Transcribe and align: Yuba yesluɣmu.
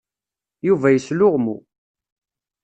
Yuba 0.67 0.87
yesluɣmu. 0.91 1.57